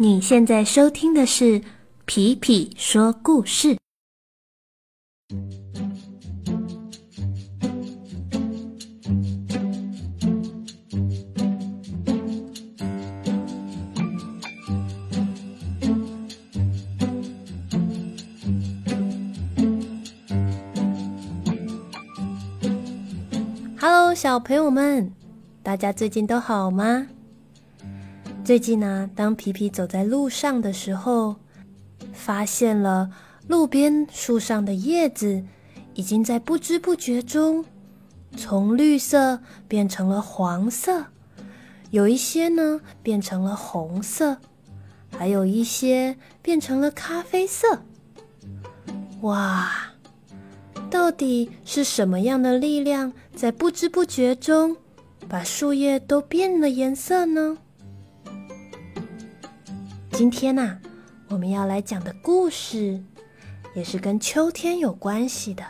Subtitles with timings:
[0.00, 1.60] 你现在收听的是
[2.04, 3.76] 皮皮说故事。
[23.80, 25.12] Hello，小朋友们，
[25.64, 27.08] 大家最近都好吗？
[28.48, 31.36] 最近呢，当皮皮走在路上的时候，
[32.14, 33.10] 发现了
[33.46, 35.44] 路边树上的叶子
[35.92, 37.62] 已经在不知不觉中
[38.38, 41.04] 从绿色变成了黄色，
[41.90, 44.38] 有一些呢变成了红色，
[45.14, 47.82] 还有一些变成了咖啡色。
[49.20, 49.92] 哇，
[50.88, 54.74] 到底是什么样的力量在不知不觉中
[55.28, 57.58] 把树叶都变了颜色呢？
[60.18, 60.80] 今天呢，
[61.28, 63.00] 我们要来讲的故事，
[63.72, 65.62] 也是跟秋天有关系的。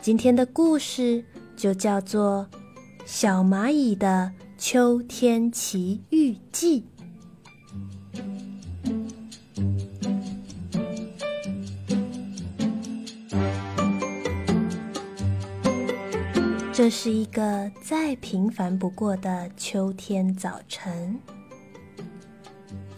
[0.00, 1.22] 今天的故事
[1.54, 2.48] 就叫做
[3.04, 6.80] 《小蚂蚁的秋天奇遇记》。
[16.72, 21.20] 这是一个再平凡不过的秋天早晨。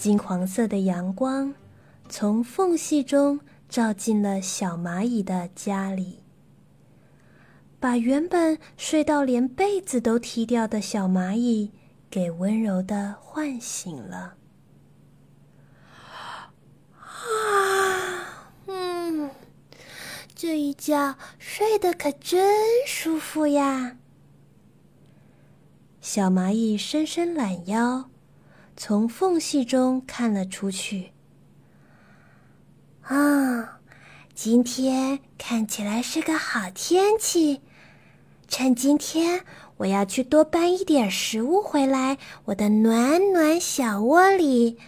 [0.02, 1.54] 金黄色的阳光
[2.08, 6.24] 从缝隙中照进了小蚂蚁的家里，
[7.78, 11.70] 把原本睡到连被子都踢掉的小蚂蚁
[12.10, 14.34] 给温柔的唤醒了。
[16.98, 19.30] 啊，嗯，
[20.34, 22.58] 这一觉睡得可真
[22.88, 23.98] 舒服呀！
[26.00, 28.08] 小蚂蚁伸伸懒腰。
[28.76, 31.12] 从缝隙中看了出去。
[33.02, 33.80] 啊，
[34.34, 37.60] 今天看起来是个好天气。
[38.48, 39.44] 趁今天，
[39.78, 44.78] 我要去多搬一点食物回来我的暖暖小窝里。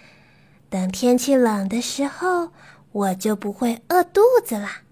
[0.69, 2.51] 等天气冷的时候，
[2.93, 4.83] 我就不会饿肚子啦。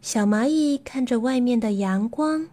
[0.00, 2.48] 小蚂蚁看着外面的阳光，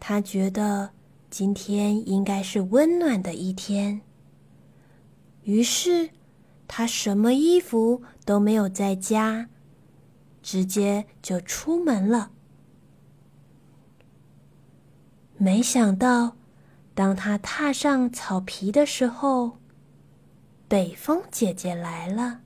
[0.00, 0.95] 它觉得。
[1.30, 4.00] 今天应该是温暖的一天。
[5.42, 6.10] 于是，
[6.66, 9.48] 他什么衣服都没有在家，
[10.42, 12.30] 直接就出门了。
[15.36, 16.36] 没想到，
[16.94, 19.58] 当他踏上草皮的时候，
[20.66, 22.40] 北风姐姐来了。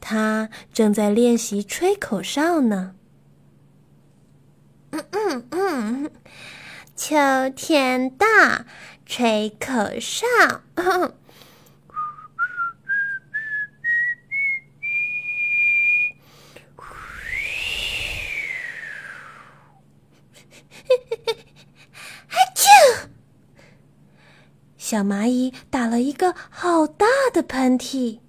[0.00, 2.94] 她正在练习吹口哨呢。
[4.90, 6.10] 嗯嗯嗯。
[7.04, 7.16] 秋
[7.56, 8.26] 天到，
[9.04, 10.24] 吹口哨。
[24.78, 28.20] 小蚂蚁打了一个好大的喷嚏，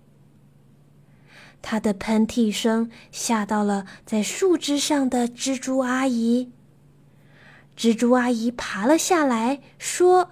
[1.62, 6.52] 它的喷嚏声吓到了在树枝上的蜘蛛阿姨。
[7.76, 10.30] 蜘蛛阿姨爬了下来，说：“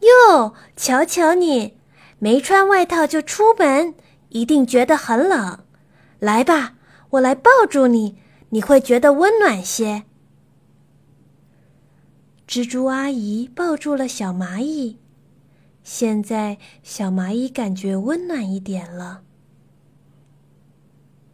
[0.00, 1.78] 哟，瞧瞧你，
[2.18, 3.94] 没穿外套就出门，
[4.28, 5.64] 一定觉得很冷。
[6.18, 6.74] 来吧，
[7.10, 8.18] 我来抱住你，
[8.50, 10.04] 你会觉得温暖些。”
[12.46, 14.98] 蜘蛛阿姨抱住了小蚂蚁，
[15.82, 19.22] 现在小蚂蚁感觉温暖一点了。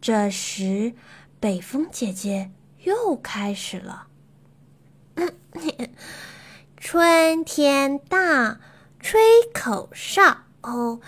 [0.01, 0.93] 这时，
[1.39, 2.51] 北风姐姐
[2.83, 4.07] 又开始了。
[6.77, 8.57] 春天到，
[8.99, 9.19] 吹
[9.53, 10.99] 口哨哦！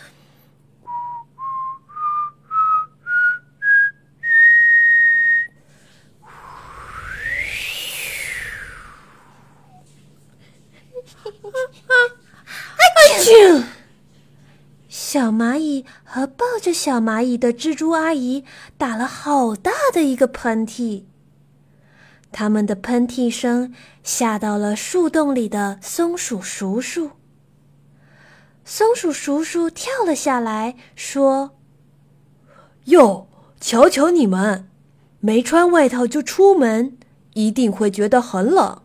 [14.90, 18.44] 小蚂蚁和抱着小蚂蚁的蜘蛛阿姨
[18.78, 21.06] 打了好大的一个喷嚏。
[22.38, 23.74] 他们的喷嚏声
[24.04, 27.12] 吓到了树洞里的松鼠叔叔。
[28.66, 31.52] 松鼠叔叔跳了下来，说
[32.92, 33.30] ：“哟，
[33.62, 34.68] 瞧瞧你们，
[35.22, 36.98] 没穿外套就出门，
[37.36, 38.82] 一定会觉得很冷。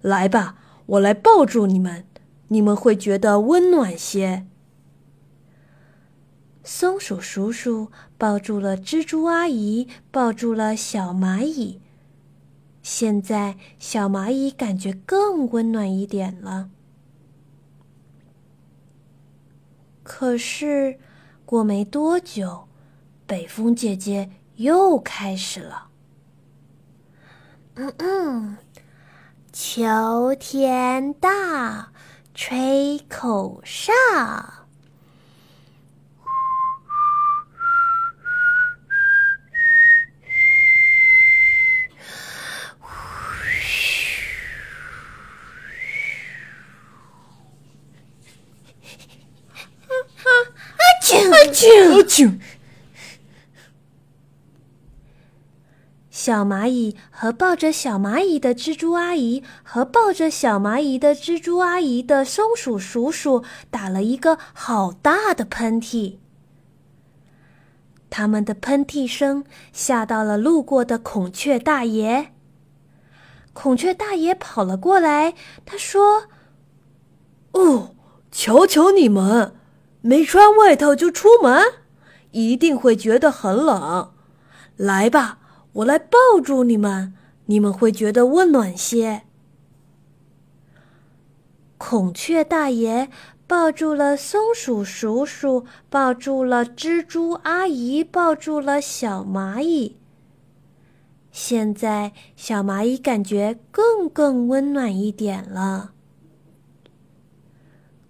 [0.00, 0.56] 来吧，
[0.86, 2.06] 我来抱住你们，
[2.48, 4.46] 你们会觉得温暖些。”
[6.64, 11.79] 松鼠叔叔抱住了蜘蛛阿姨，抱住了小蚂蚁。
[12.82, 16.70] 现在小蚂蚁感觉更温暖一点了。
[20.02, 20.98] 可是，
[21.44, 22.68] 过没多久，
[23.26, 25.88] 北风姐姐又开始了。
[27.74, 28.56] 嗯嗯，
[29.52, 31.28] 秋天到，
[32.34, 33.92] 吹口哨。
[56.10, 66.18] 小蚂蚁和抱着小蚂蚁的蜘蛛阿姨和抱着小蚂蚁的蜘蛛阿姨的松鼠叔叔打了一个好大的喷嚏。
[68.10, 72.32] 他们的喷嚏声吓到了路过的孔雀大爷。
[73.52, 75.34] 孔雀大爷跑了过来，
[75.64, 76.24] 他说
[77.52, 77.94] ：“哦，
[78.30, 79.54] 瞧瞧你们，
[80.02, 81.62] 没穿外套就出门，
[82.32, 84.12] 一定会觉得很冷。
[84.76, 85.38] 来吧。”
[85.74, 87.14] 我来抱住你们，
[87.46, 89.22] 你们会觉得温暖些。
[91.78, 93.08] 孔雀大爷
[93.46, 99.96] 抱住了松鼠叔叔，抱住了蜘蛛阿姨，抱住了小蚂蚁。
[101.30, 105.92] 现在小蚂蚁感觉更更温暖一点了。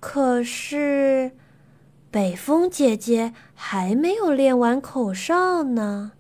[0.00, 1.32] 可是，
[2.10, 6.10] 北风姐姐还没有练完口哨呢。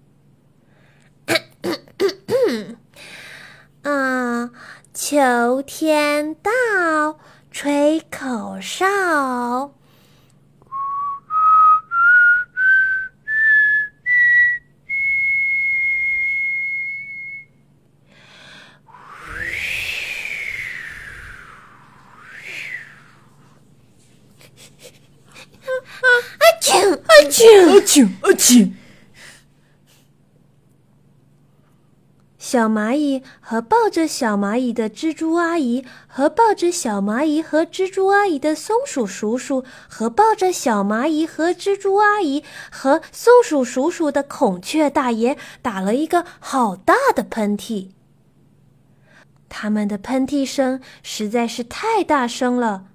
[3.82, 4.52] 啊，
[4.94, 7.18] 秋天到，
[7.50, 9.72] 吹口哨。
[26.00, 27.12] 啊啊！
[27.30, 28.72] 啾啊啾啊啾啊啾！
[32.38, 47.90] 小蚂蚁和抱着小蚂蚁的蜘蛛阿姨，和抱着小蚂蚁和蜘蛛阿姨的松鼠叔叔，和抱着小蚂蚁和蜘蛛阿姨和松鼠叔叔的孔雀大爷打了一个好大的喷嚏。
[49.48, 52.86] 他们的喷嚏声实在是太大声了，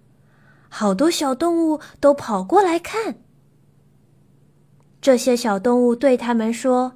[0.70, 3.25] 好多小动物都跑过来看。
[5.06, 6.94] 这些小动物对他们说。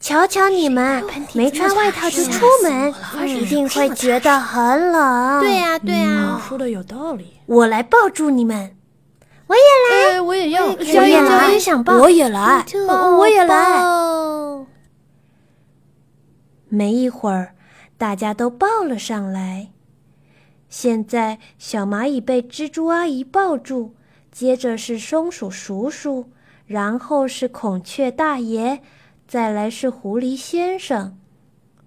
[0.00, 2.92] 瞧瞧你们，没穿外套就出门，
[3.28, 5.40] 一定会觉得很冷。
[5.40, 7.34] 对呀，对呀，说的有道理。
[7.46, 8.76] 我来抱住你们，
[9.46, 9.60] 我也
[10.16, 14.66] 来，我也要，我也来，想抱，我也来，我也来。
[16.68, 17.54] 没一会儿，
[17.96, 19.68] 大家都抱了上来。
[20.68, 23.94] 现在，小蚂蚁被蜘蛛阿姨抱住，
[24.32, 26.30] 接着是松鼠叔叔，
[26.68, 28.80] 然后是孔雀大爷。
[29.26, 31.18] 再来是狐狸先生，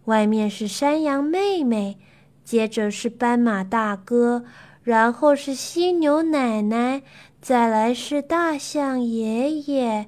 [0.06, 1.98] 外面是山羊妹妹，
[2.44, 4.44] 接着是斑马大哥，
[4.84, 7.02] 然后是犀牛奶奶，
[7.42, 10.08] 再来是大象爷爷。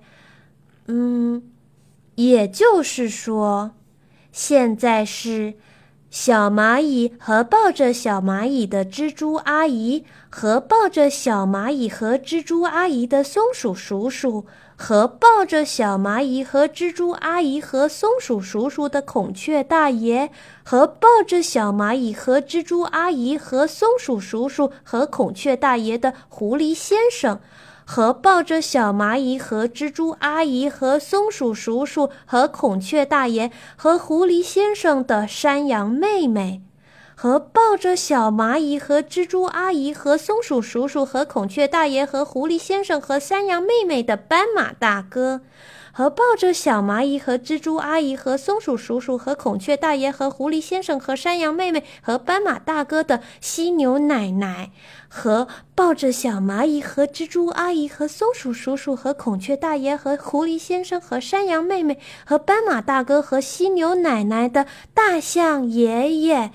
[0.86, 1.42] 嗯，
[2.14, 3.72] 也就是说，
[4.32, 5.56] 现在是
[6.14, 14.46] 小蚂蚁和抱着小蚂蚁的蜘蛛阿姨，和抱着小蚂蚁和蜘蛛阿姨的松鼠叔叔。
[14.76, 20.32] 和抱着小蚂蚁和蜘蛛阿姨和松鼠叔叔的孔雀大爷，
[20.64, 27.40] 和抱着小蚂蚁和蜘蛛阿姨和松鼠叔叔和孔雀大爷的狐狸先生，
[27.86, 36.64] 和抱着小蚂蚁和蜘蛛阿姨和松鼠叔叔和孔雀大爷和狐狸先生的山羊妹妹。
[37.16, 45.42] 和抱着小蚂蚁和蜘蛛阿姨和松鼠叔叔和孔雀大爷和狐狸先生和山羊妹妹的斑马大哥，
[45.96, 54.72] 和抱着小蚂蚁和蜘蛛阿姨和松鼠叔叔和孔雀大爷和狐狸先生和山羊妹妹和斑马大哥的犀牛奶奶，
[55.08, 66.52] 和抱着小蚂蚁和蜘蛛阿姨和松鼠叔叔和孔雀大爷和狐狸先生和山羊妹妹和斑马大哥和犀牛奶奶的大象爷爷。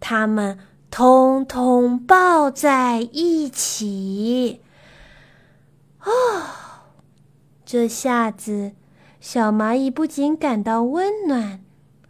[0.00, 0.58] 他们
[0.90, 4.62] 通通抱在一起，
[6.02, 6.10] 哦，
[7.72, 8.72] 这下子
[9.20, 11.64] 小蚂蚁不仅感到温暖，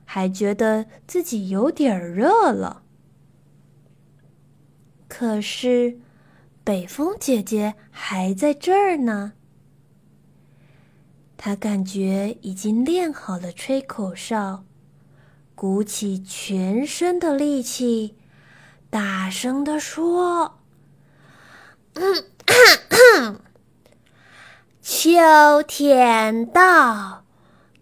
[0.07, 2.83] 还觉得自己有点热了。
[5.07, 5.99] 可是，
[6.65, 9.35] 北风姐姐还在这儿呢。
[11.37, 14.65] 她感觉已经练好了吹口哨。
[15.55, 18.17] 鼓起全身的力气，
[18.89, 20.61] 大声地说
[24.83, 27.25] ：“秋天到，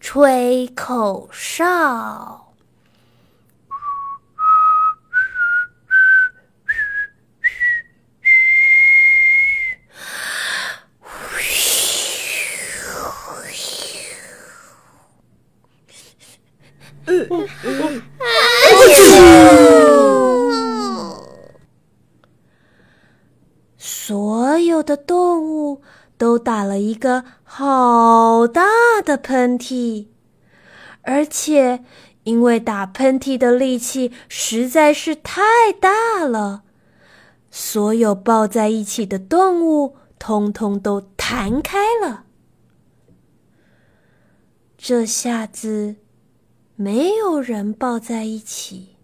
[0.00, 2.44] 吹口哨。”
[23.78, 25.80] 所有的动物
[26.16, 28.62] 都打了一个好大
[29.02, 30.08] 的喷嚏，
[31.02, 31.82] 而且
[32.24, 36.64] 因为打喷嚏的力气实在是太大了，
[37.50, 42.24] 所有抱在一起的动物通通都弹开了。
[44.76, 45.96] 这下子。
[46.80, 48.97] 没有人抱在一起。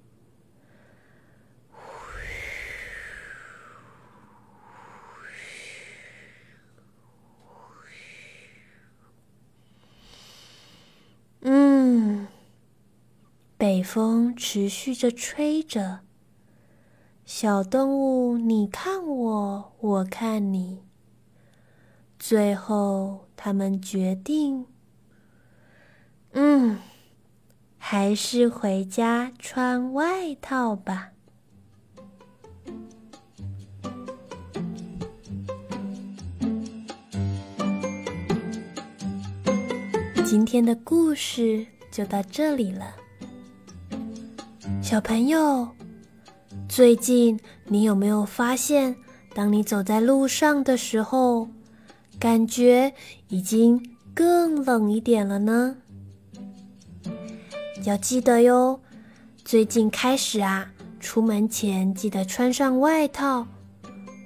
[13.67, 16.01] 北风持续着吹着，
[17.25, 20.83] 小动物你看我，我看你，
[22.19, 24.67] 最后他们决定，
[26.33, 26.79] 嗯。
[27.79, 31.13] 还是回家穿外套吧。
[40.23, 42.97] 今天的故事就到这里了，
[44.85, 45.67] 小朋友，
[46.69, 48.95] 最近你有没有发现，
[49.35, 51.49] 当你走在路上的时候，
[52.21, 52.93] 感觉
[53.29, 55.77] 已经更冷一点了呢？
[57.87, 58.79] 要记得哟，
[59.43, 63.47] 最近开始啊，出门前记得穿上外套，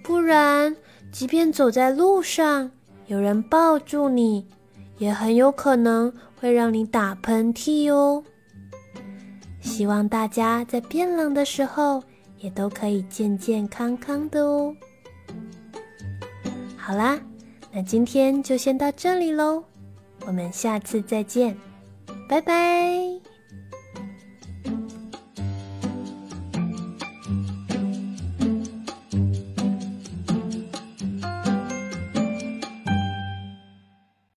[0.03, 0.75] 不然
[1.13, 2.73] 即便走在路上，
[3.07, 4.45] 有人抱住你，
[4.99, 8.25] 也很有可能会让你打喷嚏哦。
[9.69, 12.03] 希望大家在变冷的时候，
[12.39, 14.75] 也都可以健健康康的哦。
[16.77, 17.21] 好啦，
[17.71, 19.63] 那今天就先到这里喽，
[20.27, 21.55] 我们下次再见，
[22.29, 23.28] 拜拜。